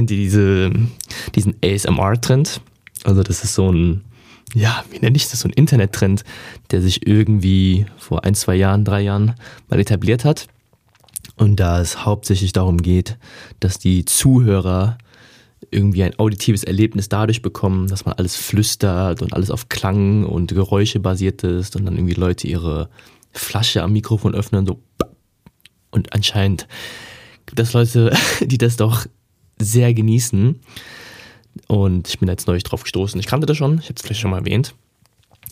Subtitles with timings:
[0.00, 0.72] Kennt ihr diese,
[1.34, 2.62] diesen ASMR-Trend?
[3.04, 4.02] Also das ist so ein,
[4.54, 6.24] ja, wie nenne ich das, so ein Internet-Trend,
[6.70, 9.34] der sich irgendwie vor ein, zwei Jahren, drei Jahren
[9.68, 10.46] mal etabliert hat.
[11.36, 13.18] Und da es hauptsächlich darum geht,
[13.60, 14.96] dass die Zuhörer
[15.70, 20.54] irgendwie ein auditives Erlebnis dadurch bekommen, dass man alles flüstert und alles auf Klang und
[20.54, 22.88] Geräusche basiert ist und dann irgendwie Leute ihre
[23.32, 24.80] Flasche am Mikrofon öffnen, so.
[25.90, 26.68] Und anscheinend
[27.44, 29.04] gibt es Leute, die das doch
[29.60, 30.60] sehr genießen.
[31.66, 33.18] Und ich bin jetzt neulich drauf gestoßen.
[33.20, 34.74] Ich kannte das schon, ich habe es vielleicht schon mal erwähnt.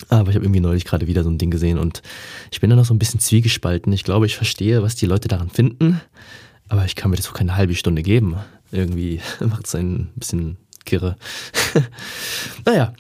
[0.08, 2.02] Aber ich habe irgendwie neulich gerade wieder so ein Ding gesehen und
[2.52, 3.92] ich bin da noch so ein bisschen zwiegespalten.
[3.92, 6.00] Ich glaube, ich verstehe, was die Leute daran finden,
[6.68, 8.36] aber ich kann mir das auch keine halbe Stunde geben.
[8.70, 11.16] Irgendwie macht es ein bisschen kirre.
[12.64, 12.94] naja,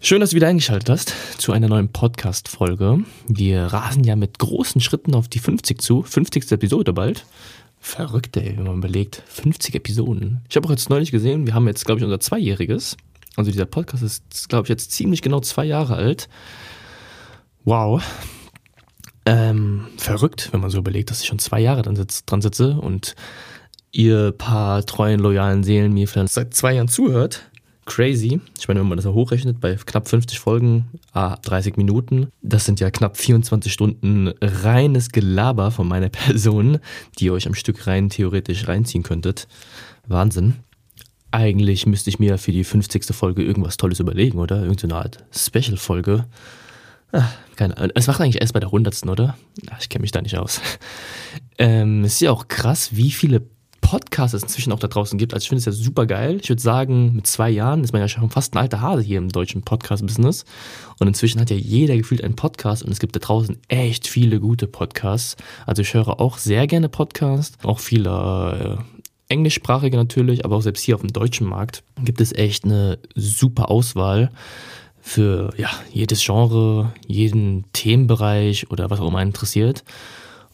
[0.00, 3.04] schön, dass du wieder eingeschaltet hast zu einer neuen Podcast-Folge.
[3.28, 6.02] Wir rasen ja mit großen Schritten auf die 50 zu.
[6.02, 6.50] 50.
[6.50, 7.24] Episode bald.
[7.84, 9.24] Verrückt, ey, wenn man überlegt.
[9.26, 10.40] 50 Episoden.
[10.48, 12.96] Ich habe auch jetzt neulich gesehen, wir haben jetzt, glaube ich, unser Zweijähriges.
[13.34, 16.28] Also dieser Podcast ist, glaube ich, jetzt ziemlich genau zwei Jahre alt.
[17.64, 18.00] Wow.
[19.26, 22.76] Ähm, verrückt, wenn man so überlegt, dass ich schon zwei Jahre dran, sitz, dran sitze
[22.76, 23.16] und
[23.90, 27.50] ihr paar treuen, loyalen Seelen mir seit zwei Jahren zuhört.
[27.84, 28.40] Crazy.
[28.58, 32.64] Ich meine, wenn man das so hochrechnet, bei knapp 50 Folgen, ah, 30 Minuten, das
[32.64, 36.78] sind ja knapp 24 Stunden reines Gelaber von meiner Person,
[37.18, 39.48] die ihr euch am Stück rein theoretisch reinziehen könntet.
[40.06, 40.56] Wahnsinn.
[41.32, 43.06] Eigentlich müsste ich mir für die 50.
[43.06, 44.60] Folge irgendwas Tolles überlegen, oder?
[44.60, 46.26] Irgendeine Art Special-Folge.
[47.12, 47.92] Ah, keine Ahnung.
[47.94, 49.06] Es macht eigentlich erst bei der 100.
[49.06, 49.36] oder?
[49.70, 50.60] Ach, ich kenne mich da nicht aus.
[51.58, 53.42] Ähm, es ist ja auch krass, wie viele
[53.82, 55.34] Podcasts es inzwischen auch da draußen gibt.
[55.34, 56.38] Also ich finde es ja super geil.
[56.40, 59.18] Ich würde sagen, mit zwei Jahren ist man ja schon fast ein alter Hase hier
[59.18, 60.46] im deutschen Podcast-Business.
[60.98, 64.40] Und inzwischen hat ja jeder gefühlt einen Podcast und es gibt da draußen echt viele
[64.40, 65.36] gute Podcasts.
[65.66, 70.82] Also ich höre auch sehr gerne Podcasts, auch viele äh, englischsprachige natürlich, aber auch selbst
[70.82, 74.30] hier auf dem deutschen Markt gibt es echt eine super Auswahl
[75.00, 79.84] für ja, jedes Genre, jeden Themenbereich oder was auch immer interessiert.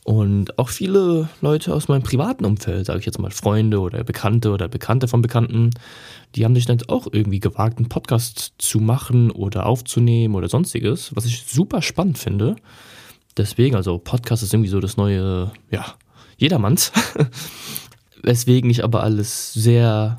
[0.09, 4.53] Und auch viele Leute aus meinem privaten Umfeld, sage ich jetzt mal Freunde oder Bekannte
[4.53, 5.69] oder Bekannte von Bekannten,
[6.35, 11.15] die haben sich dann auch irgendwie gewagt, einen Podcast zu machen oder aufzunehmen oder sonstiges,
[11.15, 12.57] was ich super spannend finde.
[13.37, 15.85] Deswegen, also Podcast ist irgendwie so das neue, ja,
[16.39, 16.91] jedermanns.
[18.23, 20.17] Weswegen ich aber alles sehr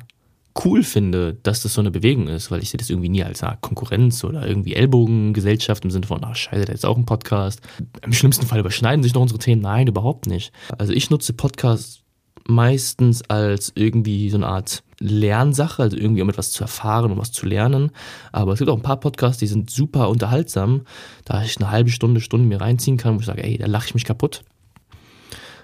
[0.64, 3.44] cool finde, dass das so eine Bewegung ist, weil ich sehe das irgendwie nie als
[3.60, 7.60] Konkurrenz oder irgendwie Ellbogengesellschaft im Sinne von, ach scheiße, da ist auch ein Podcast.
[8.04, 9.62] Im schlimmsten Fall überschneiden sich noch unsere Themen.
[9.62, 10.52] Nein, überhaupt nicht.
[10.76, 12.02] Also ich nutze Podcasts
[12.46, 17.32] meistens als irgendwie so eine Art Lernsache, also irgendwie um etwas zu erfahren, um was
[17.32, 17.90] zu lernen.
[18.32, 20.82] Aber es gibt auch ein paar Podcasts, die sind super unterhaltsam,
[21.24, 23.86] da ich eine halbe Stunde, Stunde mir reinziehen kann, wo ich sage, ey, da lache
[23.86, 24.42] ich mich kaputt.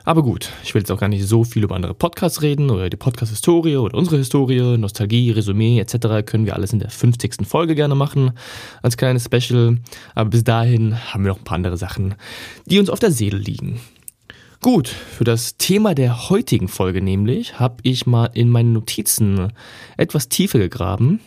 [0.07, 2.89] Aber gut, ich will jetzt auch gar nicht so viel über andere Podcasts reden oder
[2.89, 6.25] die Podcast-Historie oder unsere Historie, Nostalgie, Resümee etc.
[6.25, 7.45] können wir alles in der 50.
[7.45, 8.31] Folge gerne machen
[8.83, 9.79] als kleines Special.
[10.15, 12.15] Aber bis dahin haben wir noch ein paar andere Sachen,
[12.67, 13.81] die uns auf der Seele liegen.
[14.63, 19.53] Gut, für das Thema der heutigen Folge nämlich habe ich mal in meinen Notizen
[19.97, 21.19] etwas tiefer gegraben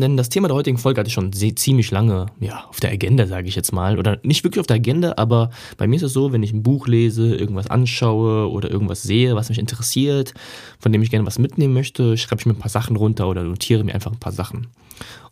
[0.00, 3.26] denn das Thema der heutigen Folge hatte ich schon ziemlich lange ja, auf der Agenda,
[3.26, 3.98] sage ich jetzt mal.
[3.98, 6.62] Oder nicht wirklich auf der Agenda, aber bei mir ist es so, wenn ich ein
[6.62, 10.34] Buch lese, irgendwas anschaue oder irgendwas sehe, was mich interessiert,
[10.78, 13.42] von dem ich gerne was mitnehmen möchte, schreibe ich mir ein paar Sachen runter oder
[13.42, 14.68] notiere mir einfach ein paar Sachen.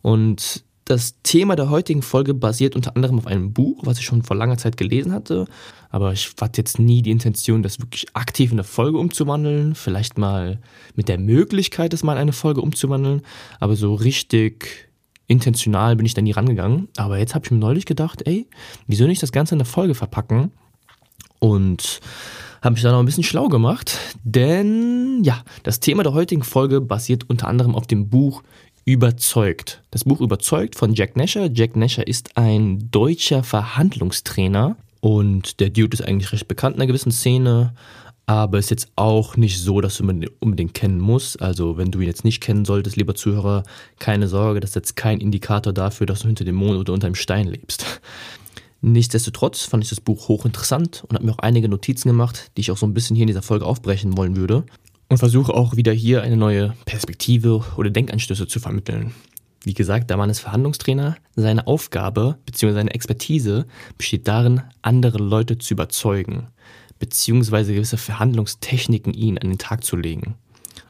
[0.01, 4.23] Und das Thema der heutigen Folge basiert unter anderem auf einem Buch, was ich schon
[4.23, 5.45] vor langer Zeit gelesen hatte.
[5.89, 9.75] Aber ich hatte jetzt nie die Intention, das wirklich aktiv in eine Folge umzuwandeln.
[9.75, 10.59] Vielleicht mal
[10.95, 13.21] mit der Möglichkeit, das mal in eine Folge umzuwandeln.
[13.59, 14.89] Aber so richtig
[15.27, 16.89] intentional bin ich da nie rangegangen.
[16.97, 18.47] Aber jetzt habe ich mir neulich gedacht, ey,
[18.87, 20.51] wieso nicht das Ganze in eine Folge verpacken?
[21.39, 22.01] Und
[22.61, 26.79] habe mich da noch ein bisschen schlau gemacht, denn ja, das Thema der heutigen Folge
[26.79, 28.43] basiert unter anderem auf dem Buch
[28.85, 29.83] Überzeugt.
[29.91, 31.51] Das Buch Überzeugt von Jack Nasher.
[31.53, 36.87] Jack Nasher ist ein deutscher Verhandlungstrainer und der Dude ist eigentlich recht bekannt in einer
[36.87, 37.75] gewissen Szene,
[38.25, 41.41] aber ist jetzt auch nicht so, dass du ihn unbedingt kennen musst.
[41.41, 43.63] Also, wenn du ihn jetzt nicht kennen solltest, lieber Zuhörer,
[43.99, 47.05] keine Sorge, das ist jetzt kein Indikator dafür, dass du hinter dem Mond oder unter
[47.05, 47.85] einem Stein lebst.
[48.81, 52.71] Nichtsdestotrotz fand ich das Buch hochinteressant und habe mir auch einige Notizen gemacht, die ich
[52.71, 54.65] auch so ein bisschen hier in dieser Folge aufbrechen wollen würde
[55.11, 59.13] und versuche auch wieder hier eine neue Perspektive oder Denkanstöße zu vermitteln.
[59.63, 61.17] Wie gesagt, der Mann ist Verhandlungstrainer.
[61.35, 62.71] Seine Aufgabe bzw.
[62.71, 63.67] seine Expertise
[63.97, 66.47] besteht darin, andere Leute zu überzeugen,
[66.97, 70.35] beziehungsweise gewisse Verhandlungstechniken ihnen an den Tag zu legen.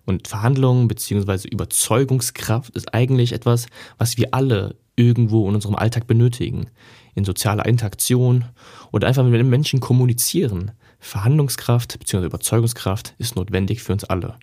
[0.06, 1.48] Und Verhandlungen bzw.
[1.50, 3.66] Überzeugungskraft ist eigentlich etwas,
[3.98, 6.68] was wir alle irgendwo in unserem Alltag benötigen.
[7.16, 8.46] In sozialer Interaktion
[8.92, 10.72] oder einfach mit den Menschen kommunizieren.
[11.02, 12.26] Verhandlungskraft bzw.
[12.26, 14.36] Überzeugungskraft ist notwendig für uns alle.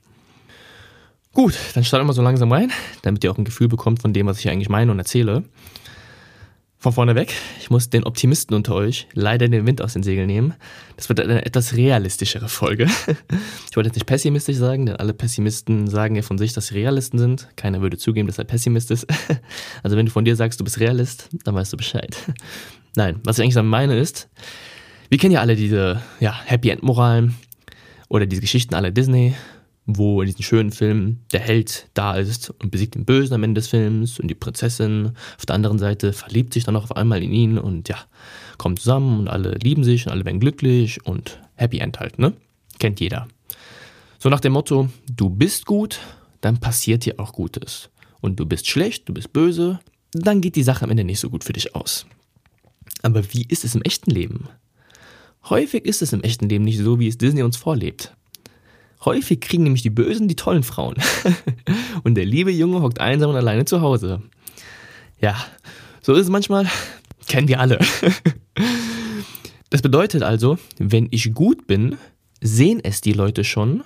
[1.32, 2.72] Gut, dann starten wir mal so langsam rein,
[3.02, 5.44] damit ihr auch ein Gefühl bekommt von dem, was ich eigentlich meine und erzähle.
[6.80, 10.28] Von vorne weg, ich muss den Optimisten unter euch leider den Wind aus den Segeln
[10.28, 10.54] nehmen.
[10.96, 12.86] Das wird eine etwas realistischere Folge.
[13.68, 16.74] Ich wollte jetzt nicht pessimistisch sagen, denn alle Pessimisten sagen ja von sich, dass sie
[16.74, 17.48] Realisten sind.
[17.56, 19.06] Keiner würde zugeben, dass er Pessimist ist.
[19.82, 22.16] Also wenn du von dir sagst, du bist Realist, dann weißt du Bescheid.
[22.94, 24.28] Nein, was ich eigentlich meine ist,
[25.08, 27.34] wir kennen ja alle diese ja, Happy End Moralen
[28.08, 29.34] oder diese Geschichten aller Disney
[29.90, 33.58] wo in diesen schönen Filmen der Held da ist und besiegt den Bösen am Ende
[33.58, 37.22] des Films und die Prinzessin auf der anderen Seite verliebt sich dann auch auf einmal
[37.22, 37.96] in ihn und ja,
[38.58, 42.34] kommen zusammen und alle lieben sich und alle werden glücklich und Happy End halt, ne?
[42.78, 43.28] Kennt jeder.
[44.18, 46.00] So nach dem Motto, du bist gut,
[46.42, 47.88] dann passiert dir auch Gutes.
[48.20, 49.80] Und du bist schlecht, du bist böse,
[50.12, 52.04] dann geht die Sache am Ende nicht so gut für dich aus.
[53.02, 54.48] Aber wie ist es im echten Leben?
[55.44, 58.14] Häufig ist es im echten Leben nicht so, wie es Disney uns vorlebt.
[59.04, 60.96] Häufig kriegen nämlich die Bösen die tollen Frauen.
[62.02, 64.22] und der liebe Junge hockt einsam und alleine zu Hause.
[65.20, 65.36] Ja,
[66.02, 66.68] so ist es manchmal.
[67.26, 67.78] Kennen wir alle.
[69.70, 71.96] das bedeutet also, wenn ich gut bin,
[72.40, 73.84] sehen es die Leute schon.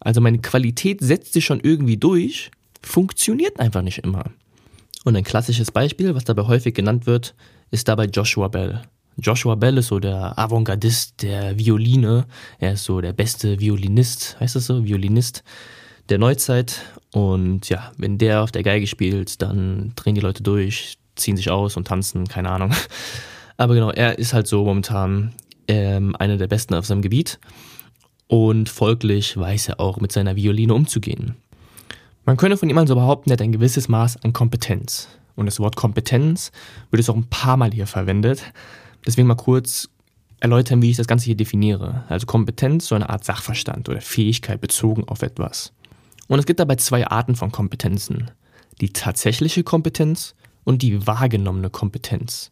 [0.00, 2.50] Also meine Qualität setzt sich schon irgendwie durch,
[2.82, 4.24] funktioniert einfach nicht immer.
[5.04, 7.34] Und ein klassisches Beispiel, was dabei häufig genannt wird,
[7.70, 8.82] ist dabei Joshua Bell.
[9.18, 12.26] Joshua Bell ist so der Avantgardist der Violine.
[12.58, 14.84] Er ist so der beste Violinist, heißt das so?
[14.84, 15.42] Violinist
[16.08, 16.82] der Neuzeit.
[17.12, 21.50] Und ja, wenn der auf der Geige spielt, dann drehen die Leute durch, ziehen sich
[21.50, 22.72] aus und tanzen, keine Ahnung.
[23.56, 25.32] Aber genau, er ist halt so momentan
[25.66, 27.38] ähm, einer der Besten auf seinem Gebiet.
[28.28, 31.36] Und folglich weiß er auch mit seiner Violine umzugehen.
[32.26, 35.08] Man könnte von ihm also behaupten, er hat ein gewisses Maß an Kompetenz.
[35.36, 36.50] Und das Wort Kompetenz
[36.90, 38.42] wird es auch ein paar Mal hier verwendet.
[39.06, 39.88] Deswegen mal kurz
[40.40, 42.04] erläutern, wie ich das Ganze hier definiere.
[42.08, 45.72] Also Kompetenz, so eine Art Sachverstand oder Fähigkeit bezogen auf etwas.
[46.28, 48.30] Und es gibt dabei zwei Arten von Kompetenzen.
[48.80, 52.50] Die tatsächliche Kompetenz und die wahrgenommene Kompetenz.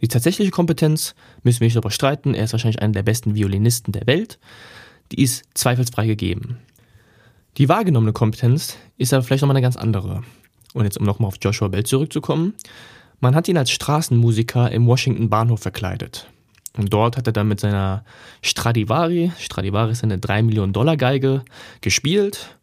[0.00, 3.92] Die tatsächliche Kompetenz müssen wir nicht darüber streiten, er ist wahrscheinlich einer der besten Violinisten
[3.92, 4.38] der Welt.
[5.12, 6.58] Die ist zweifelsfrei gegeben.
[7.56, 10.22] Die wahrgenommene Kompetenz ist aber vielleicht nochmal eine ganz andere.
[10.74, 12.54] Und jetzt, um nochmal auf Joshua Bell zurückzukommen,
[13.20, 16.28] man hat ihn als Straßenmusiker im Washington Bahnhof verkleidet.
[16.76, 18.04] Und dort hat er dann mit seiner
[18.42, 21.42] Stradivari, Stradivari ist eine 3 Millionen Dollar Geige,
[21.80, 22.56] gespielt,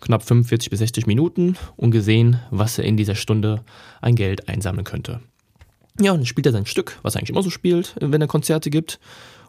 [0.00, 3.62] knapp 45 bis 60 Minuten und gesehen, was er in dieser Stunde
[4.00, 5.20] an Geld einsammeln könnte.
[6.00, 8.26] Ja, und dann spielt er sein Stück, was er eigentlich immer so spielt, wenn er
[8.26, 8.98] Konzerte gibt,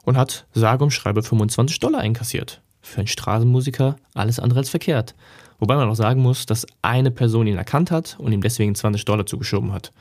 [0.04, 2.62] und hat sage und schreibe 25 Dollar einkassiert.
[2.82, 5.16] Für einen Straßenmusiker alles andere als verkehrt.
[5.60, 9.06] Wobei man auch sagen muss, dass eine Person ihn erkannt hat und ihm deswegen 20
[9.06, 9.92] Dollar zugeschoben hat.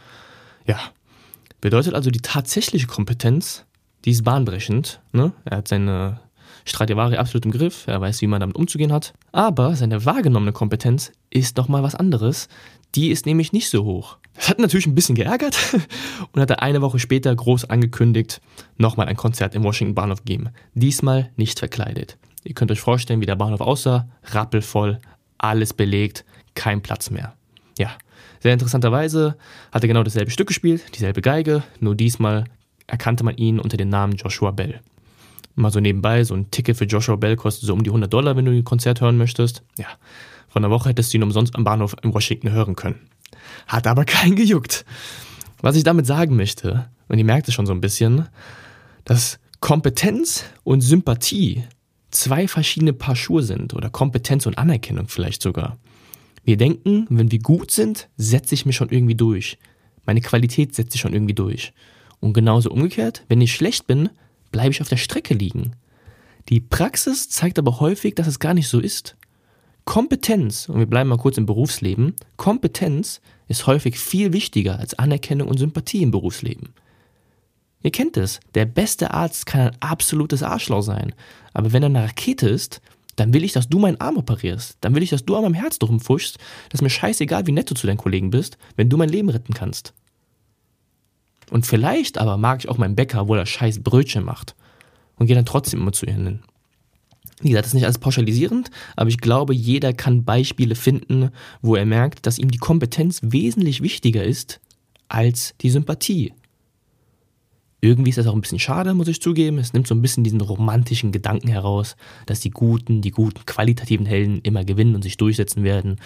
[0.67, 0.79] Ja,
[1.61, 3.65] bedeutet also die tatsächliche Kompetenz,
[4.05, 5.01] die ist bahnbrechend.
[5.13, 5.33] Ne?
[5.45, 6.21] Er hat seine
[6.65, 9.15] Stradivari absolut im Griff, er weiß, wie man damit umzugehen hat.
[9.33, 12.49] Aber seine wahrgenommene Kompetenz ist nochmal was anderes.
[12.95, 14.19] Die ist nämlich nicht so hoch.
[14.35, 15.57] Das hat natürlich ein bisschen geärgert
[16.33, 18.41] und hat er eine Woche später groß angekündigt,
[18.77, 20.51] nochmal ein Konzert im Washington Bahnhof geben.
[20.75, 22.17] Diesmal nicht verkleidet.
[22.45, 24.09] Ihr könnt euch vorstellen, wie der Bahnhof aussah.
[24.25, 25.01] Rappelvoll,
[25.39, 27.35] alles belegt, kein Platz mehr.
[27.79, 27.91] Ja,
[28.43, 29.37] sehr interessanterweise
[29.71, 32.45] hat er genau dasselbe Stück gespielt, dieselbe Geige, nur diesmal
[32.89, 34.81] erkannte man ihn unter dem Namen Joshua Bell.
[35.55, 38.37] Mal so nebenbei, so ein Ticket für Joshua Bell kostet so um die 100 Dollar,
[38.37, 39.63] wenn du ein Konzert hören möchtest.
[39.79, 39.87] Ja,
[40.49, 42.97] von der Woche hättest du ihn umsonst am Bahnhof in Washington hören können.
[43.69, 44.85] Hat aber keinen gejuckt.
[45.61, 48.29] Was ich damit sagen möchte, und ihr merkt es schon so ein bisschen,
[49.05, 51.63] dass Kompetenz und Sympathie
[52.11, 55.77] zwei verschiedene Paar Schuhe sind oder Kompetenz und Anerkennung vielleicht sogar.
[56.45, 59.59] Wir denken, wenn wir gut sind, setze ich mich schon irgendwie durch.
[60.05, 61.73] Meine Qualität setzt sich schon irgendwie durch.
[62.21, 64.11] Und genauso umgekehrt, wenn ich schlecht bin,
[64.51, 65.73] bleibe ich auf der Strecke liegen.
[66.49, 69.17] Die Praxis zeigt aber häufig, dass es gar nicht so ist.
[69.85, 75.49] Kompetenz, und wir bleiben mal kurz im Berufsleben, Kompetenz ist häufig viel wichtiger als Anerkennung
[75.49, 76.71] und Sympathie im Berufsleben.
[77.83, 81.15] Ihr kennt es, der beste Arzt kann ein absolutes Arschloch sein,
[81.53, 82.81] aber wenn er eine Rakete ist,
[83.17, 84.79] dann will ich, dass du meinen Arm operierst.
[84.81, 86.39] Dann will ich, dass du an meinem Herz durchfuschst.
[86.71, 89.29] Das ist mir scheißegal, wie nett du zu deinen Kollegen bist, wenn du mein Leben
[89.29, 89.93] retten kannst.
[91.51, 94.55] Und vielleicht aber mag ich auch meinen Bäcker, wo er scheiß Brötchen macht.
[95.17, 96.39] Und gehe dann trotzdem immer zu ihr.
[97.41, 101.75] Wie gesagt, das ist nicht alles pauschalisierend, aber ich glaube, jeder kann Beispiele finden, wo
[101.77, 104.61] er merkt, dass ihm die Kompetenz wesentlich wichtiger ist
[105.09, 106.33] als die Sympathie
[107.83, 109.59] irgendwie ist das auch ein bisschen schade, muss ich zugeben.
[109.59, 114.07] Es nimmt so ein bisschen diesen romantischen Gedanken heraus, dass die guten, die guten, qualitativen
[114.07, 115.97] Helden immer gewinnen und sich durchsetzen werden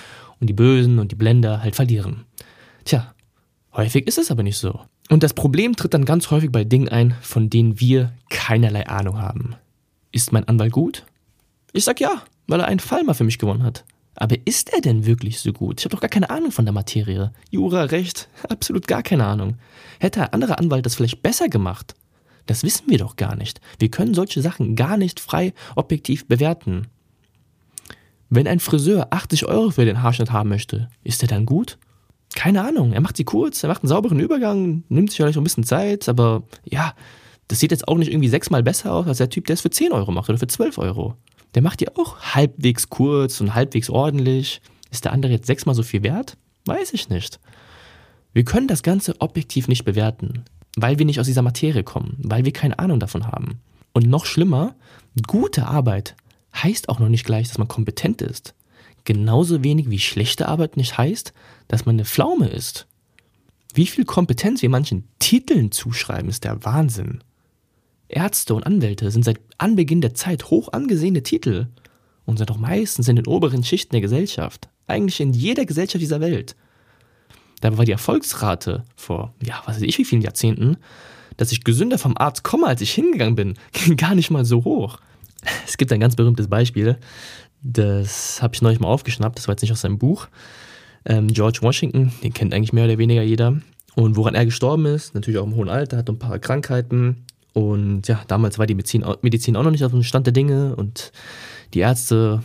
[0.41, 2.25] und die Bösen und die Blender halt verlieren.
[2.85, 3.15] Tja,
[3.77, 4.81] Häufig ist es aber nicht so.
[5.11, 9.21] Und das Problem tritt dann ganz häufig bei Dingen ein, von denen wir keinerlei Ahnung
[9.21, 9.55] haben.
[10.13, 11.05] Ist mein Anwalt gut?
[11.73, 13.85] Ich sag ja, weil er einen Fall mal für mich gewonnen hat.
[14.17, 15.81] Aber ist er denn wirklich so gut?
[15.81, 17.33] Ich habe doch gar keine Ahnung von der Materie.
[17.51, 19.59] Jura, Recht, absolut gar keine Ahnung.
[20.01, 21.95] Hätte ein anderer Anwalt das vielleicht besser gemacht?
[22.47, 23.61] Das wissen wir doch gar nicht.
[23.79, 26.87] Wir können solche Sachen gar nicht frei objektiv bewerten.
[28.31, 31.79] Wenn ein Friseur 80 Euro für den Haarschnitt haben möchte, ist er dann gut?
[32.35, 32.93] Keine Ahnung.
[32.93, 36.09] Er macht sie kurz, er macht einen sauberen Übergang, nimmt sich vielleicht ein bisschen Zeit,
[36.09, 36.95] aber ja,
[37.49, 39.71] das sieht jetzt auch nicht irgendwie sechsmal besser aus als der Typ, der es für
[39.71, 41.15] 10 Euro macht oder für 12 Euro.
[41.57, 44.61] Der macht die auch halbwegs kurz und halbwegs ordentlich.
[44.91, 46.37] Ist der andere jetzt sechsmal so viel wert?
[46.67, 47.41] Weiß ich nicht.
[48.35, 50.45] Wir können das Ganze objektiv nicht bewerten,
[50.77, 53.61] weil wir nicht aus dieser Materie kommen, weil wir keine Ahnung davon haben.
[53.95, 54.77] Und noch schlimmer,
[55.27, 56.15] gute Arbeit
[56.55, 58.55] heißt auch noch nicht gleich, dass man kompetent ist.
[59.05, 61.33] Genauso wenig wie schlechte Arbeit nicht heißt,
[61.69, 62.87] dass man eine Pflaume ist.
[63.73, 67.23] Wie viel Kompetenz wir manchen Titeln zuschreiben, ist der Wahnsinn.
[68.09, 71.67] Ärzte und Anwälte sind seit Anbeginn der Zeit hoch angesehene Titel
[72.25, 76.21] und sind auch meistens in den oberen Schichten der Gesellschaft, eigentlich in jeder Gesellschaft dieser
[76.21, 76.57] Welt.
[77.61, 80.77] Dabei war die Erfolgsrate vor, ja, was weiß ich, wie vielen Jahrzehnten,
[81.37, 83.55] dass ich gesünder vom Arzt komme, als ich hingegangen bin,
[83.97, 84.99] gar nicht mal so hoch.
[85.67, 86.99] Es gibt ein ganz berühmtes Beispiel,
[87.63, 90.29] das habe ich neulich mal aufgeschnappt, das war jetzt nicht aus seinem Buch.
[91.05, 93.61] Ähm, George Washington, den kennt eigentlich mehr oder weniger jeder.
[93.95, 97.25] Und woran er gestorben ist, natürlich auch im hohen Alter, hat ein paar Krankheiten,
[97.57, 100.77] und ja, damals war die Medizin, Medizin auch noch nicht auf dem Stand der Dinge
[100.77, 101.11] und
[101.73, 102.43] die Ärzte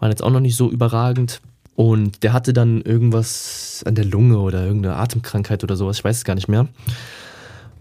[0.00, 1.40] waren jetzt auch noch nicht so überragend.
[1.76, 6.16] Und der hatte dann irgendwas an der Lunge oder irgendeine Atemkrankheit oder sowas, ich weiß
[6.16, 6.66] es gar nicht mehr.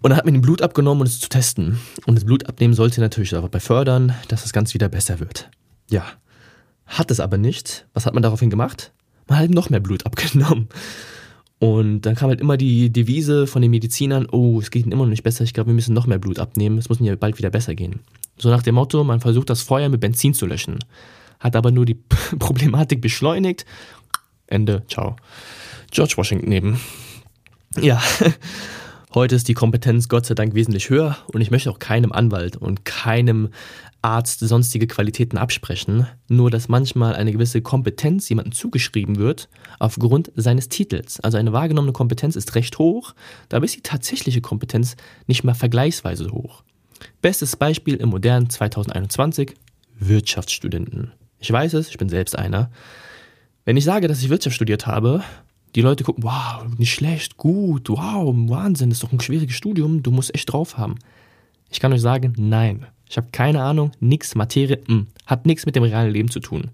[0.04, 1.80] Und er hat mir den Blut abgenommen, um es zu testen.
[2.06, 5.50] Und das Blutabnehmen sollte natürlich dabei fördern, dass das Ganze wieder besser wird.
[5.90, 6.04] Ja,
[6.86, 7.88] hat es aber nicht.
[7.96, 8.92] Was hat man daraufhin gemacht?
[9.28, 10.70] Man hat halt noch mehr Blut abgenommen.
[11.60, 15.04] Und dann kam halt immer die Devise von den Medizinern, oh, es geht ihnen immer
[15.04, 17.16] noch nicht besser, ich glaube, wir müssen noch mehr Blut abnehmen, es muss ihnen ja
[17.16, 18.00] bald wieder besser gehen.
[18.38, 20.80] So nach dem Motto, man versucht das Feuer mit Benzin zu löschen,
[21.40, 21.96] hat aber nur die
[22.40, 23.66] Problematik beschleunigt.
[24.48, 25.18] Ende, ciao.
[25.92, 26.80] George Washington eben.
[27.78, 28.02] Ja,
[29.14, 32.56] heute ist die Kompetenz Gott sei Dank wesentlich höher und ich möchte auch keinem Anwalt
[32.56, 33.50] und keinem
[34.02, 40.70] Arzt sonstige Qualitäten absprechen, nur dass manchmal eine gewisse Kompetenz jemandem zugeschrieben wird aufgrund seines
[40.70, 41.20] Titels.
[41.20, 43.14] Also eine wahrgenommene Kompetenz ist recht hoch,
[43.50, 44.96] dabei ist die tatsächliche Kompetenz
[45.28, 46.64] nicht mal vergleichsweise hoch.
[47.22, 49.54] Bestes Beispiel im modernen 2021
[50.00, 51.12] Wirtschaftsstudenten.
[51.40, 52.72] Ich weiß es, ich bin selbst einer.
[53.66, 55.24] Wenn ich sage, dass ich Wirtschaft studiert habe,
[55.76, 60.12] die Leute gucken, wow, nicht schlecht, gut, wow, Wahnsinn, ist doch ein schwieriges Studium, du
[60.12, 60.96] musst echt drauf haben.
[61.70, 62.88] Ich kann euch sagen, nein.
[63.10, 66.40] Ich habe keine Ahnung, nix, Materie, mh, hm, hat nichts mit dem realen Leben zu
[66.40, 66.70] tun.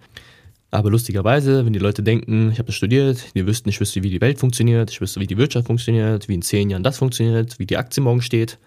[0.69, 4.09] Aber lustigerweise, wenn die Leute denken, ich habe das studiert, die wüssten, ich wüsste, wie
[4.09, 7.57] die Welt funktioniert, ich wüsste, wie die Wirtschaft funktioniert, wie in zehn Jahren das funktioniert,
[7.57, 8.57] wie die Aktie morgen steht.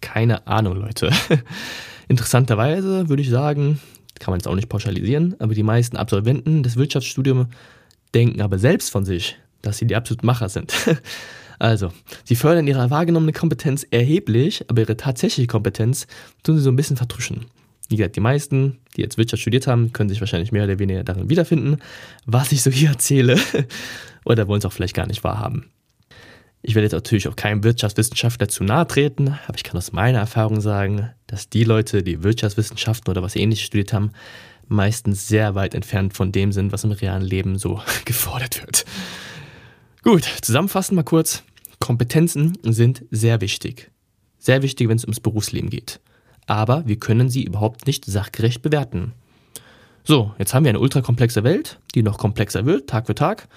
[0.00, 1.10] Keine Ahnung, Leute.
[2.08, 3.78] Interessanterweise würde ich sagen,
[4.18, 7.48] kann man jetzt auch nicht pauschalisieren, aber die meisten Absolventen des Wirtschaftsstudiums
[8.14, 10.72] denken aber selbst von sich, dass sie die absoluten Macher sind.
[11.60, 11.92] Also,
[12.24, 16.06] sie fördern ihre wahrgenommene Kompetenz erheblich, aber ihre tatsächliche Kompetenz
[16.42, 17.44] tun sie so ein bisschen vertuschen.
[17.90, 21.04] Wie gesagt, die meisten, die jetzt Wirtschaft studiert haben, können sich wahrscheinlich mehr oder weniger
[21.04, 21.76] darin wiederfinden,
[22.24, 23.38] was ich so hier erzähle.
[24.24, 25.66] oder wollen es auch vielleicht gar nicht wahrhaben.
[26.62, 30.18] Ich werde jetzt natürlich auch keinem Wirtschaftswissenschaftler zu nahe treten, aber ich kann aus meiner
[30.18, 34.12] Erfahrung sagen, dass die Leute, die Wirtschaftswissenschaften oder was ähnliches studiert haben,
[34.66, 38.86] meistens sehr weit entfernt von dem sind, was im realen Leben so gefordert wird.
[40.02, 41.42] Gut, zusammenfassend mal kurz.
[41.80, 43.90] Kompetenzen sind sehr wichtig.
[44.38, 46.00] Sehr wichtig, wenn es ums Berufsleben geht.
[46.46, 49.12] Aber wir können sie überhaupt nicht sachgerecht bewerten.
[50.04, 53.48] So, jetzt haben wir eine ultrakomplexe Welt, die noch komplexer wird, Tag für Tag.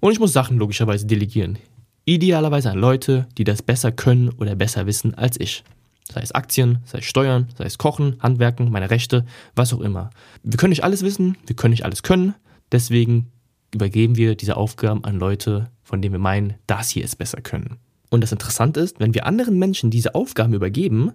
[0.00, 1.58] Und ich muss Sachen logischerweise delegieren.
[2.04, 5.64] Idealerweise an Leute, die das besser können oder besser wissen als ich.
[6.12, 10.10] Sei es Aktien, sei es Steuern, sei es Kochen, Handwerken, meine Rechte, was auch immer.
[10.42, 12.34] Wir können nicht alles wissen, wir können nicht alles können.
[12.72, 13.30] Deswegen
[13.72, 17.76] übergeben wir diese Aufgaben an Leute, von denen wir meinen, dass sie es besser können.
[18.10, 21.12] Und das Interessante ist, wenn wir anderen Menschen diese Aufgaben übergeben,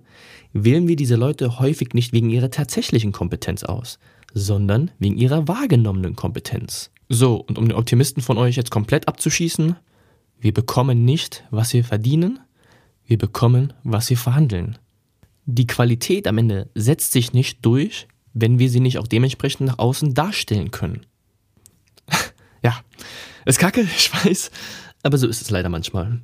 [0.53, 3.99] wählen wir diese Leute häufig nicht wegen ihrer tatsächlichen Kompetenz aus,
[4.33, 6.91] sondern wegen ihrer wahrgenommenen Kompetenz.
[7.07, 9.75] So, und um den Optimisten von euch jetzt komplett abzuschießen,
[10.39, 12.39] wir bekommen nicht, was wir verdienen,
[13.05, 14.77] wir bekommen, was wir verhandeln.
[15.45, 19.79] Die Qualität am Ende setzt sich nicht durch, wenn wir sie nicht auch dementsprechend nach
[19.79, 21.05] außen darstellen können.
[22.63, 22.79] Ja,
[23.45, 24.51] ist kacke, ich weiß,
[25.03, 26.21] aber so ist es leider manchmal.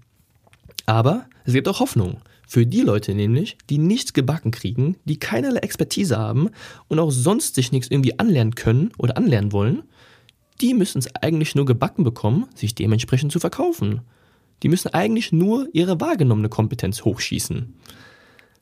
[0.85, 2.21] Aber es gibt auch Hoffnung.
[2.47, 6.49] Für die Leute nämlich, die nichts gebacken kriegen, die keinerlei Expertise haben
[6.87, 9.83] und auch sonst sich nichts irgendwie anlernen können oder anlernen wollen,
[10.61, 14.01] die müssen es eigentlich nur gebacken bekommen, sich dementsprechend zu verkaufen.
[14.63, 17.73] die müssen eigentlich nur ihre wahrgenommene Kompetenz hochschießen.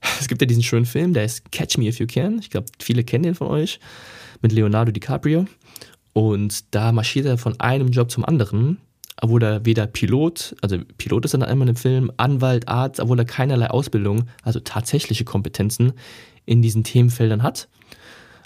[0.20, 2.40] Es gibt ja diesen schönen Film, der ist Catch Me If You Can.
[2.40, 3.80] Ich glaube, viele kennen den von euch.
[4.42, 5.46] Mit Leonardo DiCaprio.
[6.14, 8.78] Und da marschiert er von einem Job zum anderen,
[9.22, 13.26] obwohl er weder Pilot, also Pilot ist dann einmal im Film, Anwalt, Arzt, obwohl er
[13.26, 15.94] keinerlei Ausbildung, also tatsächliche Kompetenzen
[16.46, 17.68] in diesen Themenfeldern hat.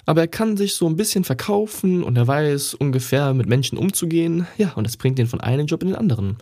[0.06, 4.46] Aber er kann sich so ein bisschen verkaufen und er weiß ungefähr mit Menschen umzugehen.
[4.56, 6.38] Ja, und das bringt ihn von einem Job in den anderen.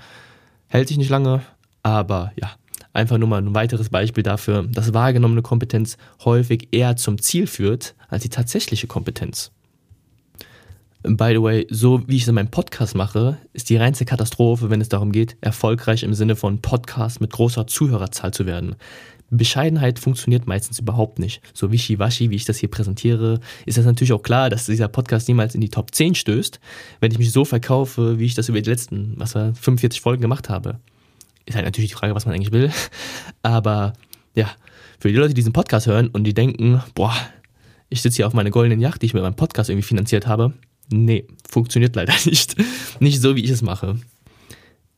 [0.68, 1.42] Hält sich nicht lange,
[1.82, 2.52] aber ja,
[2.92, 7.96] einfach nur mal ein weiteres Beispiel dafür, dass wahrgenommene Kompetenz häufig eher zum Ziel führt
[8.08, 9.50] als die tatsächliche Kompetenz.
[11.08, 14.70] By the way, so wie ich es in meinem Podcast mache, ist die reinste Katastrophe,
[14.70, 18.74] wenn es darum geht, erfolgreich im Sinne von Podcast mit großer Zuhörerzahl zu werden.
[19.30, 21.42] Bescheidenheit funktioniert meistens überhaupt nicht.
[21.54, 25.28] So wischiwaschi, wie ich das hier präsentiere, ist das natürlich auch klar, dass dieser Podcast
[25.28, 26.58] niemals in die Top 10 stößt,
[26.98, 30.22] wenn ich mich so verkaufe, wie ich das über die letzten, was war, 45 Folgen
[30.22, 30.80] gemacht habe.
[31.44, 32.72] Ist halt natürlich die Frage, was man eigentlich will.
[33.42, 33.92] Aber
[34.34, 34.50] ja,
[34.98, 37.14] für die Leute, die diesen Podcast hören und die denken, boah,
[37.90, 40.52] ich sitze hier auf meiner goldenen Yacht, die ich mit meinem Podcast irgendwie finanziert habe,
[40.90, 42.56] Nee, funktioniert leider nicht.
[43.00, 43.98] Nicht so, wie ich es mache.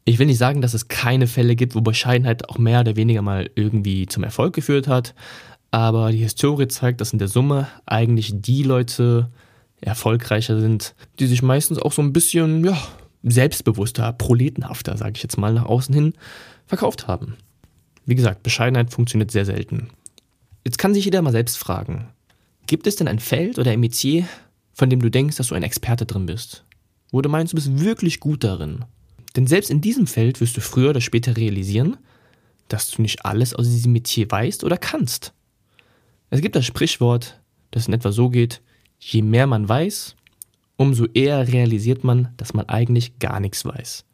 [0.04, 3.20] Ich will nicht sagen, dass es keine Fälle gibt, wo Bescheidenheit auch mehr oder weniger
[3.20, 5.14] mal irgendwie zum Erfolg geführt hat,
[5.70, 9.30] aber die Historie zeigt, dass in der Summe eigentlich die Leute
[9.80, 12.78] erfolgreicher sind, die sich meistens auch so ein bisschen, ja,
[13.22, 16.14] selbstbewusster, proletenhafter, sage ich jetzt mal, nach außen hin
[16.66, 17.36] verkauft haben.
[18.06, 19.90] Wie gesagt, Bescheidenheit funktioniert sehr selten.
[20.64, 22.08] Jetzt kann sich jeder mal selbst fragen,
[22.66, 24.26] gibt es denn ein Feld oder ein Metier,
[24.78, 26.64] von dem du denkst, dass du ein Experte drin bist.
[27.10, 28.84] Wo du meinst, du bist wirklich gut darin.
[29.34, 31.96] Denn selbst in diesem Feld wirst du früher oder später realisieren,
[32.68, 35.32] dass du nicht alles aus diesem Metier weißt oder kannst.
[36.30, 37.40] Es gibt das Sprichwort,
[37.72, 38.62] das in etwa so geht,
[39.00, 40.14] je mehr man weiß,
[40.76, 44.04] umso eher realisiert man, dass man eigentlich gar nichts weiß.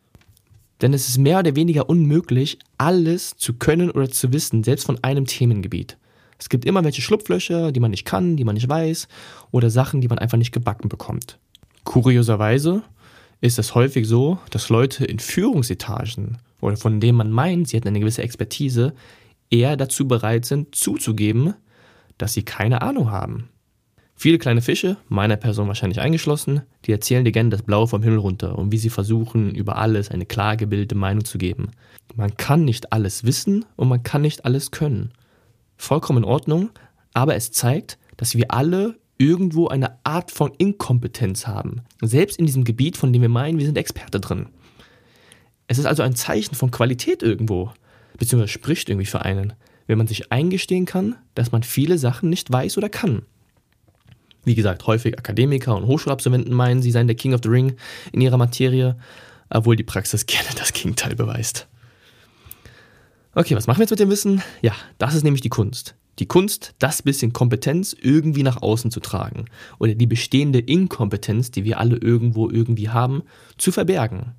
[0.80, 5.02] Denn es ist mehr oder weniger unmöglich, alles zu können oder zu wissen, selbst von
[5.04, 5.98] einem Themengebiet.
[6.38, 9.08] Es gibt immer welche Schlupflöcher, die man nicht kann, die man nicht weiß
[9.50, 11.38] oder Sachen, die man einfach nicht gebacken bekommt.
[11.84, 12.82] Kurioserweise
[13.40, 17.88] ist es häufig so, dass Leute in Führungsetagen oder von denen man meint, sie hätten
[17.88, 18.94] eine gewisse Expertise,
[19.50, 21.54] eher dazu bereit sind, zuzugeben,
[22.18, 23.50] dass sie keine Ahnung haben.
[24.16, 28.20] Viele kleine Fische, meiner Person wahrscheinlich eingeschlossen, die erzählen dir gerne das Blaue vom Himmel
[28.20, 31.72] runter und wie sie versuchen, über alles eine klar gebildete Meinung zu geben.
[32.14, 35.12] Man kann nicht alles wissen und man kann nicht alles können
[35.84, 36.70] vollkommen in Ordnung,
[37.12, 41.82] aber es zeigt, dass wir alle irgendwo eine Art von Inkompetenz haben.
[42.00, 44.46] Selbst in diesem Gebiet, von dem wir meinen, wir sind Experte drin.
[45.68, 47.70] Es ist also ein Zeichen von Qualität irgendwo,
[48.18, 49.54] beziehungsweise spricht irgendwie für einen,
[49.86, 53.22] wenn man sich eingestehen kann, dass man viele Sachen nicht weiß oder kann.
[54.44, 57.76] Wie gesagt, häufig Akademiker und Hochschulabsolventen meinen, sie seien der King of the Ring
[58.12, 58.96] in ihrer Materie,
[59.48, 61.66] obwohl die Praxis gerne das Gegenteil beweist.
[63.36, 64.42] Okay, was machen wir jetzt mit dem Wissen?
[64.62, 65.96] Ja, das ist nämlich die Kunst.
[66.20, 69.46] Die Kunst, das bisschen Kompetenz irgendwie nach außen zu tragen
[69.80, 73.24] oder die bestehende Inkompetenz, die wir alle irgendwo irgendwie haben,
[73.58, 74.34] zu verbergen.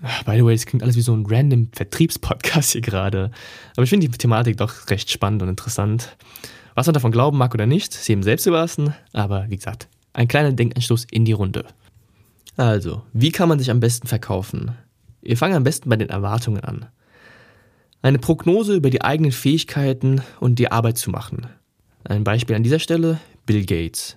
[0.00, 3.30] Ah, by the way, das klingt alles wie so ein random Vertriebspodcast hier gerade.
[3.76, 6.16] Aber ich finde die Thematik doch recht spannend und interessant.
[6.74, 8.94] Was man davon glauben mag oder nicht, ist jedem selbst überlassen.
[9.12, 11.66] Aber wie gesagt, ein kleiner Denkanstoß in die Runde.
[12.56, 14.70] Also, wie kann man sich am besten verkaufen?
[15.20, 16.86] Wir fangen am besten bei den Erwartungen an
[18.02, 21.46] eine Prognose über die eigenen Fähigkeiten und die Arbeit zu machen.
[22.04, 24.16] Ein Beispiel an dieser Stelle, Bill Gates.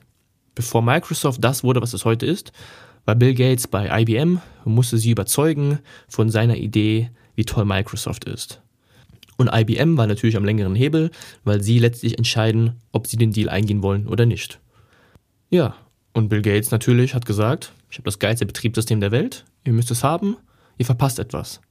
[0.55, 2.51] Bevor Microsoft das wurde, was es heute ist,
[3.05, 8.25] war Bill Gates bei IBM und musste sie überzeugen von seiner Idee, wie toll Microsoft
[8.25, 8.61] ist.
[9.37, 11.09] Und IBM war natürlich am längeren Hebel,
[11.43, 14.59] weil sie letztlich entscheiden, ob sie den Deal eingehen wollen oder nicht.
[15.49, 15.75] Ja,
[16.13, 19.89] und Bill Gates natürlich hat gesagt, ich habe das geilste Betriebssystem der Welt, ihr müsst
[19.89, 20.37] es haben,
[20.77, 21.61] ihr verpasst etwas.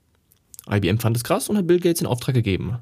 [0.70, 2.78] IBM fand es krass und hat Bill Gates den Auftrag gegeben.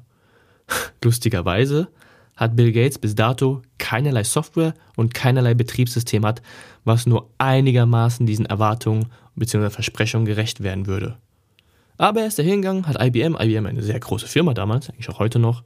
[1.03, 1.87] Lustigerweise
[2.35, 6.41] hat Bill Gates bis dato keinerlei Software und keinerlei Betriebssystem hat,
[6.85, 9.69] was nur einigermaßen diesen Erwartungen bzw.
[9.69, 11.17] Versprechungen gerecht werden würde.
[11.97, 15.37] Aber er ist dahingegangen, hat IBM, IBM eine sehr große Firma damals, eigentlich auch heute
[15.37, 15.63] noch,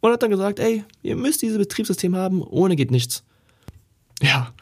[0.00, 3.24] und hat dann gesagt, ey, ihr müsst dieses Betriebssystem haben, ohne geht nichts.
[4.20, 4.52] Ja,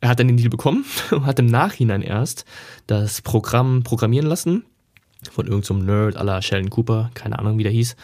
[0.00, 2.44] er hat dann den Deal bekommen und hat im Nachhinein erst
[2.86, 4.64] das Programm programmieren lassen,
[5.30, 7.96] von irgendeinem so Nerd aller Sheldon Cooper, keine Ahnung, wie der hieß.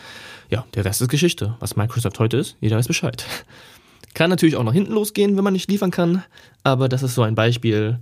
[0.50, 1.57] Ja, der Rest ist Geschichte.
[1.61, 3.24] Was Microsoft heute ist, jeder weiß Bescheid.
[4.14, 6.24] Kann natürlich auch nach hinten losgehen, wenn man nicht liefern kann,
[6.64, 7.98] aber das ist so ein Beispiel,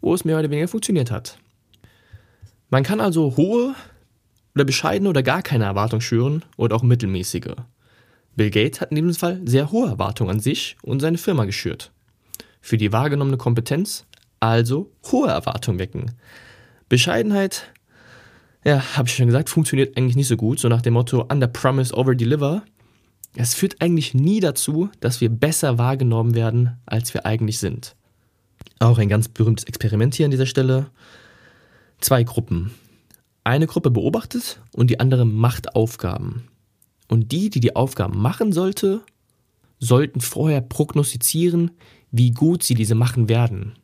[0.00, 1.38] wo es mehr oder weniger funktioniert hat.
[2.70, 3.74] Man kann also hohe
[4.54, 7.54] oder bescheidene oder gar keine Erwartung schüren oder auch mittelmäßige.
[8.36, 11.92] Bill Gates hat in diesem Fall sehr hohe Erwartungen an sich und seine Firma geschürt.
[12.60, 14.06] Für die wahrgenommene Kompetenz
[14.40, 16.12] also hohe Erwartungen wecken.
[16.88, 17.72] Bescheidenheit
[18.64, 21.46] Ja, habe ich schon gesagt, funktioniert eigentlich nicht so gut, so nach dem Motto Under
[21.46, 22.62] Promise, Over Deliver.
[23.36, 27.94] Es führt eigentlich nie dazu, dass wir besser wahrgenommen werden, als wir eigentlich sind.
[28.78, 30.90] Auch ein ganz berühmtes Experiment hier an dieser Stelle.
[32.00, 32.70] Zwei Gruppen.
[33.44, 36.44] Eine Gruppe beobachtet und die andere macht Aufgaben.
[37.08, 39.02] Und die, die die Aufgaben machen sollte,
[39.78, 41.72] sollten vorher prognostizieren,
[42.10, 43.74] wie gut sie diese machen werden.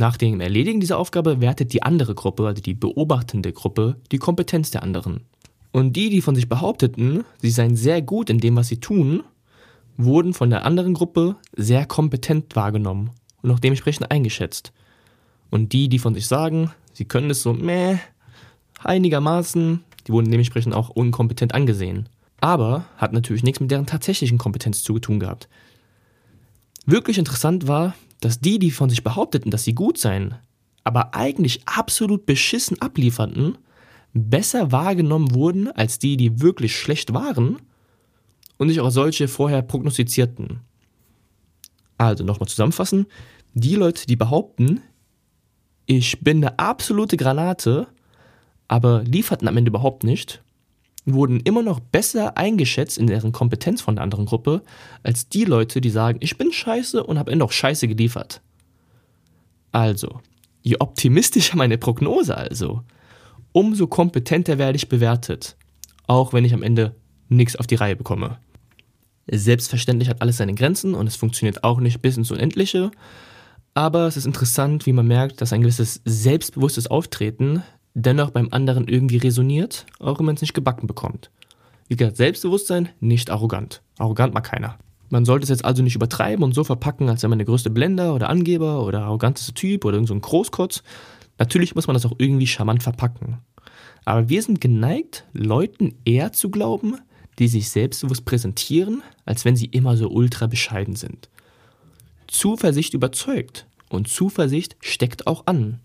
[0.00, 4.70] Nach dem Erledigen dieser Aufgabe wertet die andere Gruppe, also die beobachtende Gruppe, die Kompetenz
[4.70, 5.26] der anderen.
[5.72, 9.22] Und die, die von sich behaupteten, sie seien sehr gut in dem, was sie tun,
[9.98, 13.10] wurden von der anderen Gruppe sehr kompetent wahrgenommen
[13.42, 14.72] und auch dementsprechend eingeschätzt.
[15.50, 17.98] Und die, die von sich sagen, sie können es so meh,
[18.82, 22.08] einigermaßen, die wurden dementsprechend auch unkompetent angesehen.
[22.40, 25.46] Aber hat natürlich nichts mit deren tatsächlichen Kompetenz zu tun gehabt.
[26.86, 30.36] Wirklich interessant war, dass die, die von sich behaupteten, dass sie gut seien,
[30.84, 33.58] aber eigentlich absolut beschissen ablieferten,
[34.12, 37.58] besser wahrgenommen wurden als die, die wirklich schlecht waren
[38.58, 40.60] und sich auch solche vorher prognostizierten.
[41.96, 43.06] Also nochmal zusammenfassen,
[43.54, 44.82] die Leute, die behaupten,
[45.86, 47.88] ich bin eine absolute Granate,
[48.68, 50.42] aber lieferten am Ende überhaupt nicht,
[51.06, 54.62] wurden immer noch besser eingeschätzt in deren Kompetenz von der anderen Gruppe,
[55.02, 58.42] als die Leute, die sagen, ich bin scheiße und habe auch scheiße geliefert.
[59.72, 60.20] Also,
[60.62, 62.82] je optimistischer meine Prognose also,
[63.52, 65.56] umso kompetenter werde ich bewertet,
[66.06, 66.94] auch wenn ich am Ende
[67.28, 68.38] nichts auf die Reihe bekomme.
[69.30, 72.90] Selbstverständlich hat alles seine Grenzen und es funktioniert auch nicht bis ins Unendliche,
[73.74, 77.62] aber es ist interessant, wie man merkt, dass ein gewisses selbstbewusstes Auftreten
[77.94, 81.30] dennoch beim anderen irgendwie resoniert, auch wenn man es nicht gebacken bekommt.
[81.88, 83.82] Wie gesagt, Selbstbewusstsein, nicht arrogant.
[83.98, 84.78] Arrogant mag keiner.
[85.08, 87.68] Man sollte es jetzt also nicht übertreiben und so verpacken, als wäre man der größte
[87.68, 90.84] Blender oder Angeber oder arroganteste Typ oder irgendein so Großkotz.
[91.38, 93.38] Natürlich muss man das auch irgendwie charmant verpacken.
[94.04, 96.96] Aber wir sind geneigt, Leuten eher zu glauben,
[97.40, 101.28] die sich selbstbewusst präsentieren, als wenn sie immer so ultra bescheiden sind.
[102.28, 105.80] Zuversicht überzeugt und Zuversicht steckt auch an.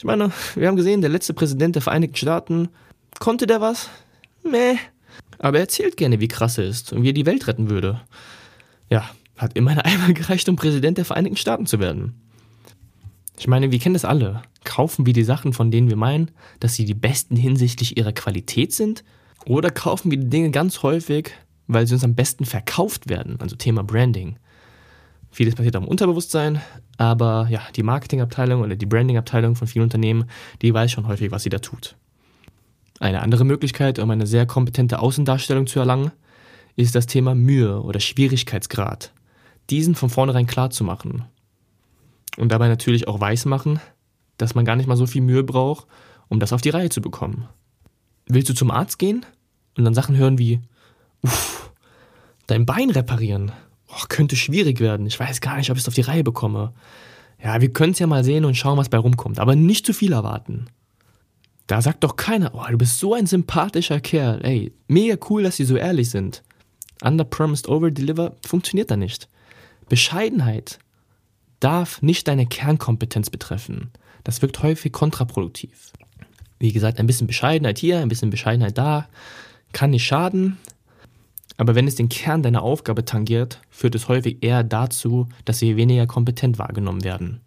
[0.00, 2.70] Ich meine, wir haben gesehen, der letzte Präsident der Vereinigten Staaten,
[3.18, 3.90] konnte der was?
[4.42, 4.78] Meh.
[5.38, 8.00] Aber er erzählt gerne, wie krass er ist und wie er die Welt retten würde.
[8.88, 12.14] Ja, hat immerhin einmal gereicht, um Präsident der Vereinigten Staaten zu werden.
[13.38, 14.40] Ich meine, wir kennen das alle.
[14.64, 18.72] Kaufen wir die Sachen, von denen wir meinen, dass sie die besten hinsichtlich ihrer Qualität
[18.72, 19.04] sind?
[19.44, 21.30] Oder kaufen wir die Dinge ganz häufig,
[21.66, 23.38] weil sie uns am besten verkauft werden?
[23.38, 24.38] Also Thema Branding.
[25.30, 26.60] Vieles passiert im Unterbewusstsein,
[26.96, 30.24] aber ja, die Marketingabteilung oder die Brandingabteilung von vielen Unternehmen,
[30.60, 31.96] die weiß schon häufig, was sie da tut.
[32.98, 36.10] Eine andere Möglichkeit, um eine sehr kompetente Außendarstellung zu erlangen,
[36.76, 39.12] ist das Thema Mühe oder Schwierigkeitsgrad.
[39.70, 41.24] Diesen von vornherein klar zu machen.
[42.36, 43.80] Und dabei natürlich auch weismachen,
[44.36, 45.86] dass man gar nicht mal so viel Mühe braucht,
[46.28, 47.48] um das auf die Reihe zu bekommen.
[48.26, 49.24] Willst du zum Arzt gehen
[49.76, 50.60] und dann Sachen hören wie,
[51.22, 51.72] uff,
[52.46, 53.52] dein Bein reparieren
[53.90, 55.06] oh, könnte schwierig werden.
[55.06, 56.72] Ich weiß gar nicht, ob ich es auf die Reihe bekomme.
[57.42, 59.38] Ja, wir können es ja mal sehen und schauen, was bei rumkommt.
[59.38, 60.66] Aber nicht zu viel erwarten.
[61.66, 64.44] Da sagt doch keiner, oh, du bist so ein sympathischer Kerl.
[64.44, 66.42] Ey, mega cool, dass sie so ehrlich sind.
[67.02, 69.28] Under promised, over deliver funktioniert da nicht.
[69.88, 70.78] Bescheidenheit
[71.60, 73.90] darf nicht deine Kernkompetenz betreffen.
[74.24, 75.92] Das wirkt häufig kontraproduktiv.
[76.58, 79.08] Wie gesagt, ein bisschen Bescheidenheit hier, ein bisschen Bescheidenheit da,
[79.72, 80.58] kann nicht schaden,
[81.60, 85.76] aber wenn es den Kern deiner Aufgabe tangiert, führt es häufig eher dazu, dass sie
[85.76, 87.42] weniger kompetent wahrgenommen werden.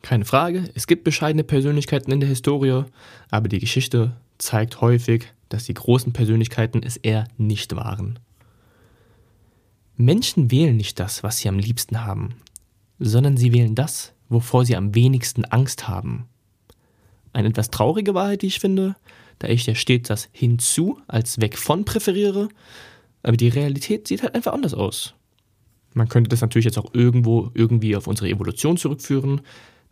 [0.00, 2.84] Keine Frage, es gibt bescheidene Persönlichkeiten in der Historie,
[3.30, 8.18] aber die Geschichte zeigt häufig, dass die großen Persönlichkeiten es eher nicht waren.
[9.98, 12.30] Menschen wählen nicht das, was sie am liebsten haben,
[12.98, 16.28] sondern sie wählen das, wovor sie am wenigsten Angst haben.
[17.34, 18.96] Eine etwas traurige Wahrheit, die ich finde,
[19.38, 22.48] da ich ja stets das hinzu als weg von präferiere,
[23.22, 25.14] aber die Realität sieht halt einfach anders aus.
[25.94, 29.42] Man könnte das natürlich jetzt auch irgendwo irgendwie auf unsere Evolution zurückführen,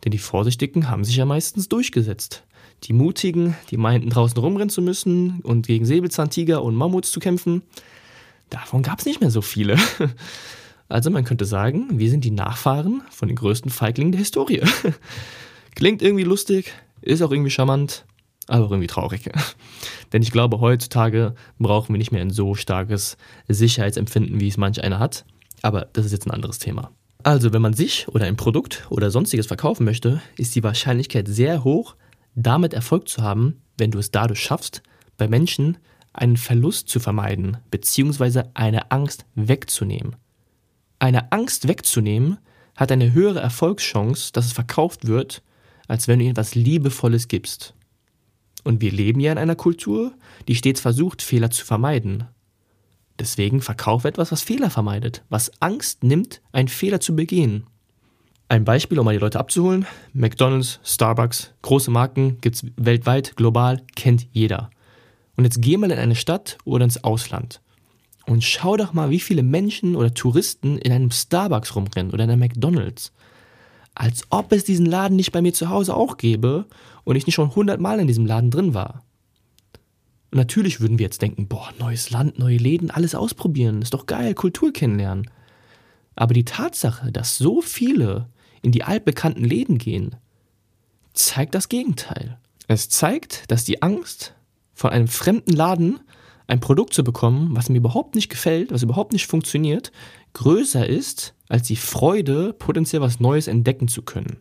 [0.03, 2.43] denn die Vorsichtigen haben sich ja meistens durchgesetzt.
[2.83, 7.61] Die Mutigen, die meinten draußen rumrennen zu müssen und gegen Säbelzahntiger und Mammuts zu kämpfen,
[8.49, 9.77] davon gab es nicht mehr so viele.
[10.91, 14.61] Also man könnte sagen, wir sind die Nachfahren von den größten Feiglingen der Historie.
[15.75, 18.03] Klingt irgendwie lustig, ist auch irgendwie charmant,
[18.51, 19.29] aber irgendwie traurig.
[20.13, 24.83] Denn ich glaube, heutzutage brauchen wir nicht mehr ein so starkes Sicherheitsempfinden, wie es manch
[24.83, 25.25] einer hat.
[25.61, 26.91] Aber das ist jetzt ein anderes Thema.
[27.23, 31.63] Also, wenn man sich oder ein Produkt oder sonstiges verkaufen möchte, ist die Wahrscheinlichkeit sehr
[31.63, 31.95] hoch,
[32.35, 34.81] damit Erfolg zu haben, wenn du es dadurch schaffst,
[35.17, 35.77] bei Menschen
[36.13, 40.15] einen Verlust zu vermeiden, beziehungsweise eine Angst wegzunehmen.
[40.99, 42.37] Eine Angst wegzunehmen
[42.75, 45.41] hat eine höhere Erfolgschance, dass es verkauft wird,
[45.87, 47.75] als wenn du ihnen etwas Liebevolles gibst.
[48.63, 50.13] Und wir leben ja in einer Kultur,
[50.47, 52.25] die stets versucht, Fehler zu vermeiden.
[53.19, 57.65] Deswegen verkaufe etwas, was Fehler vermeidet, was Angst nimmt, einen Fehler zu begehen.
[58.49, 59.85] Ein Beispiel, um mal die Leute abzuholen.
[60.13, 64.69] McDonald's, Starbucks, große Marken gibt es weltweit, global, kennt jeder.
[65.37, 67.61] Und jetzt geh mal in eine Stadt oder ins Ausland
[68.25, 72.29] und schau doch mal, wie viele Menschen oder Touristen in einem Starbucks rumrennen oder in
[72.29, 73.11] einem McDonald's.
[73.93, 76.65] Als ob es diesen Laden nicht bei mir zu Hause auch gäbe
[77.03, 79.03] und ich nicht schon hundertmal in diesem Laden drin war.
[80.31, 84.05] Und natürlich würden wir jetzt denken, boah, neues Land, neue Läden, alles ausprobieren, ist doch
[84.05, 85.29] geil, Kultur kennenlernen.
[86.15, 88.29] Aber die Tatsache, dass so viele
[88.61, 90.15] in die altbekannten Läden gehen,
[91.13, 92.37] zeigt das Gegenteil.
[92.67, 94.33] Es zeigt, dass die Angst,
[94.73, 95.99] von einem fremden Laden
[96.47, 99.91] ein Produkt zu bekommen, was mir überhaupt nicht gefällt, was überhaupt nicht funktioniert,
[100.33, 104.37] größer ist als die Freude, potenziell was Neues entdecken zu können.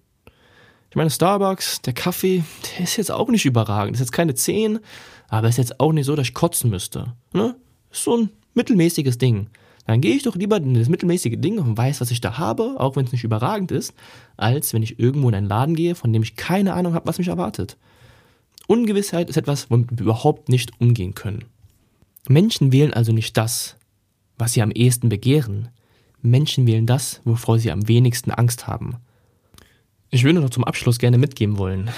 [0.91, 2.43] Ich meine, Starbucks, der Kaffee,
[2.77, 3.95] der ist jetzt auch nicht überragend.
[3.95, 4.81] Ist jetzt keine 10,
[5.29, 7.15] aber ist jetzt auch nicht so, dass ich kotzen müsste.
[7.33, 7.57] Ne?
[7.91, 9.49] Ist so ein mittelmäßiges Ding.
[9.87, 12.77] Dann gehe ich doch lieber in das mittelmäßige Ding und weiß, was ich da habe,
[12.79, 13.95] auch wenn es nicht überragend ist,
[14.37, 17.19] als wenn ich irgendwo in einen Laden gehe, von dem ich keine Ahnung habe, was
[17.19, 17.77] mich erwartet.
[18.67, 21.45] Ungewissheit ist etwas, womit wir überhaupt nicht umgehen können.
[22.29, 23.77] Menschen wählen also nicht das,
[24.39, 25.71] was sie am ehesten begehren.
[26.23, 28.97] Menschen wählen das, wovor sie am wenigsten Angst haben.
[30.11, 31.91] Ich würde noch zum Abschluss gerne mitgeben wollen,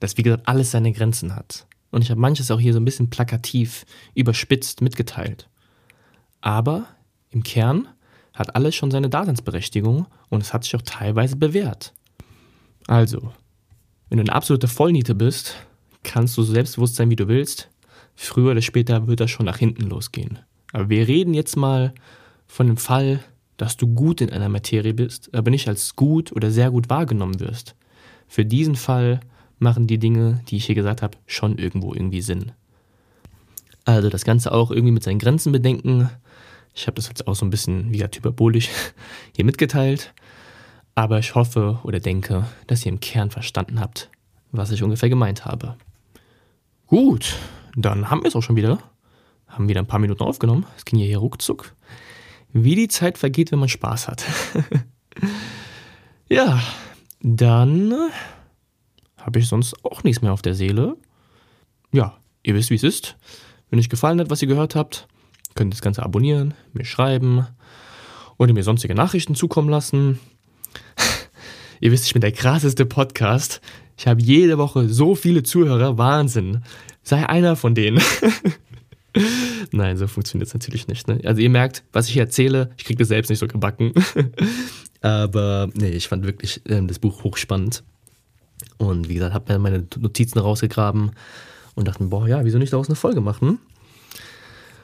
[0.00, 1.66] dass wie gesagt alles seine Grenzen hat.
[1.90, 5.48] Und ich habe manches auch hier so ein bisschen plakativ, überspitzt mitgeteilt.
[6.40, 6.86] Aber
[7.30, 7.88] im Kern
[8.34, 11.92] hat alles schon seine Daseinsberechtigung und es hat sich auch teilweise bewährt.
[12.86, 13.32] Also,
[14.08, 15.56] wenn du eine absolute Vollniete bist,
[16.02, 17.68] kannst du so selbstbewusst sein, wie du willst.
[18.14, 20.38] Früher oder später wird das schon nach hinten losgehen.
[20.72, 21.94] Aber wir reden jetzt mal
[22.46, 23.20] von dem Fall,
[23.58, 27.40] dass du gut in einer Materie bist, aber nicht als gut oder sehr gut wahrgenommen
[27.40, 27.74] wirst.
[28.26, 29.20] Für diesen Fall
[29.58, 32.52] machen die Dinge, die ich hier gesagt habe, schon irgendwo irgendwie Sinn.
[33.84, 36.08] Also das Ganze auch irgendwie mit seinen Grenzen bedenken.
[36.74, 38.68] Ich habe das jetzt auch so ein bisschen, wie gesagt, hyperbolisch
[39.34, 40.14] hier mitgeteilt.
[40.94, 44.10] Aber ich hoffe oder denke, dass ihr im Kern verstanden habt,
[44.52, 45.76] was ich ungefähr gemeint habe.
[46.86, 47.36] Gut,
[47.76, 48.78] dann haben wir es auch schon wieder.
[49.48, 50.66] Haben wieder ein paar Minuten aufgenommen.
[50.76, 51.74] Es ging ja hier ruckzuck.
[52.52, 54.24] Wie die Zeit vergeht, wenn man Spaß hat.
[56.28, 56.60] ja,
[57.20, 57.94] dann
[59.16, 60.96] habe ich sonst auch nichts mehr auf der Seele.
[61.92, 63.16] Ja, ihr wisst, wie es ist.
[63.70, 65.08] Wenn euch gefallen hat, was ihr gehört habt,
[65.54, 67.46] könnt ihr das Ganze abonnieren, mir schreiben
[68.38, 70.18] oder mir sonstige Nachrichten zukommen lassen.
[71.80, 73.60] ihr wisst, ich bin der krasseste Podcast.
[73.98, 75.98] Ich habe jede Woche so viele Zuhörer.
[75.98, 76.62] Wahnsinn.
[77.02, 78.00] Sei einer von denen.
[79.72, 81.08] Nein, so funktioniert es natürlich nicht.
[81.08, 81.20] Ne?
[81.24, 83.92] Also ihr merkt, was ich hier erzähle, ich kriege das selbst nicht so gebacken.
[85.00, 87.82] Aber nee, ich fand wirklich äh, das Buch hochspannend.
[88.78, 91.12] Und wie gesagt, habe mir meine Notizen rausgegraben
[91.74, 93.58] und dachte boah, ja, wieso nicht daraus eine Folge machen?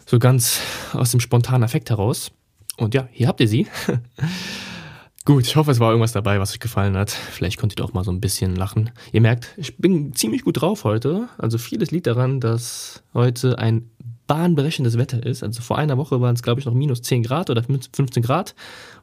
[0.06, 0.60] So ganz
[0.92, 2.30] aus dem spontanen Effekt heraus.
[2.76, 3.66] Und ja, hier habt ihr sie.
[5.26, 7.10] Gut, ich hoffe, es war irgendwas dabei, was euch gefallen hat.
[7.10, 8.90] Vielleicht konntet ihr auch mal so ein bisschen lachen.
[9.10, 11.30] Ihr merkt, ich bin ziemlich gut drauf heute.
[11.38, 13.90] Also vieles liegt daran, dass heute ein
[14.26, 15.42] bahnbrechendes Wetter ist.
[15.42, 18.54] Also vor einer Woche waren es, glaube ich, noch minus 10 Grad oder 15 Grad,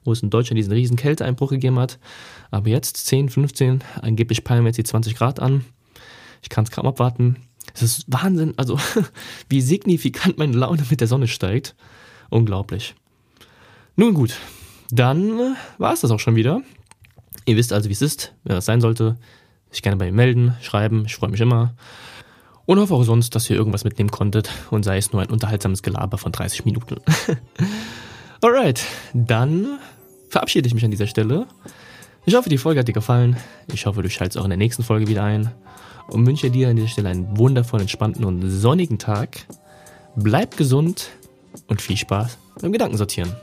[0.04, 2.00] wo es in Deutschland diesen riesen Kälteeinbruch gegeben hat.
[2.50, 5.66] Aber jetzt 10, 15, angeblich peilen wir jetzt die 20 Grad an.
[6.42, 7.38] Ich kann es kaum abwarten.
[7.74, 8.80] Es ist Wahnsinn, also
[9.50, 11.76] wie signifikant meine Laune mit der Sonne steigt.
[12.30, 12.96] Unglaublich.
[13.96, 14.38] Nun gut,
[14.90, 16.62] dann war es das auch schon wieder.
[17.46, 18.34] Ihr wisst also, wie es ist.
[18.44, 19.18] Wenn das sein sollte,
[19.70, 21.04] sich gerne bei mir melden, schreiben.
[21.06, 21.74] Ich freue mich immer.
[22.66, 25.84] Und hoffe auch sonst, dass ihr irgendwas mitnehmen konntet und sei es nur ein unterhaltsames
[25.84, 26.98] Gelaber von 30 Minuten.
[28.42, 29.80] Alright, dann
[30.30, 31.48] verabschiede ich mich an dieser Stelle.
[32.26, 33.36] Ich hoffe, die Folge hat dir gefallen.
[33.74, 35.52] Ich hoffe, du schaltest auch in der nächsten Folge wieder ein.
[36.08, 39.46] Und wünsche dir an dieser Stelle einen wundervollen, entspannten und sonnigen Tag.
[40.16, 41.10] Bleib gesund
[41.68, 43.34] und viel Spaß beim Gedankensortieren.